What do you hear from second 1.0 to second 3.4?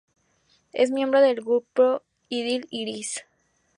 del grupo idol iRis.